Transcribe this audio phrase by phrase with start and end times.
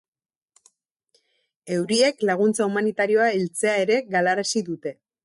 [1.75, 4.97] Euriek laguntza humanitarioa heltzea ere galarazi dute.